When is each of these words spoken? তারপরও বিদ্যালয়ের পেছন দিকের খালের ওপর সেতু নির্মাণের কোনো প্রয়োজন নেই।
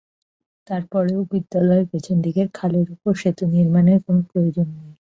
তারপরও 0.67 1.19
বিদ্যালয়ের 1.31 1.85
পেছন 1.91 2.17
দিকের 2.25 2.47
খালের 2.53 2.87
ওপর 2.95 3.13
সেতু 3.21 3.43
নির্মাণের 3.55 3.99
কোনো 4.05 4.21
প্রয়োজন 4.29 4.67
নেই। 4.75 4.91